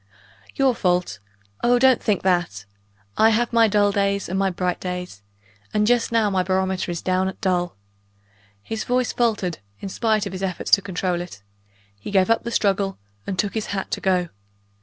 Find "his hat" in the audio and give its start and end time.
13.53-13.91